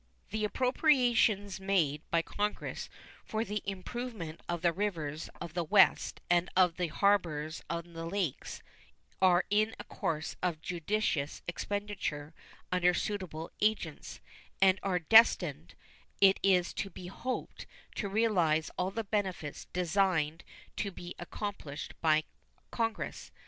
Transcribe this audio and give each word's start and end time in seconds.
The 0.31 0.43
appropriations 0.45 1.59
made 1.59 2.01
by 2.09 2.23
Congress 2.23 2.89
for 3.23 3.45
the 3.45 3.61
improvement 3.65 4.41
of 4.49 4.63
the 4.63 4.73
rivers 4.73 5.29
of 5.39 5.53
the 5.53 5.63
West 5.63 6.21
and 6.27 6.49
of 6.57 6.77
the 6.77 6.87
harbors 6.87 7.61
on 7.69 7.93
the 7.93 8.07
Lakes 8.07 8.63
are 9.21 9.45
in 9.51 9.75
a 9.79 9.83
course 9.83 10.37
of 10.41 10.59
judicious 10.59 11.43
expenditure 11.47 12.33
under 12.71 12.95
suitable 12.95 13.51
agents, 13.61 14.21
and 14.59 14.79
are 14.81 14.97
destined, 14.97 15.75
it 16.19 16.39
is 16.41 16.73
to 16.73 16.89
be 16.89 17.05
hoped, 17.05 17.67
to 17.93 18.09
realize 18.09 18.71
all 18.79 18.89
the 18.89 19.03
benefits 19.03 19.65
designed 19.71 20.43
to 20.77 20.89
be 20.89 21.13
accomplished 21.19 21.93
by 22.01 22.23
Congress. 22.71 23.29